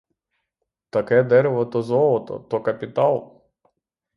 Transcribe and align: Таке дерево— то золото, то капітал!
Таке 0.89 1.23
дерево— 1.23 1.65
то 1.65 1.81
золото, 1.81 2.39
то 2.39 2.59
капітал! 2.61 3.43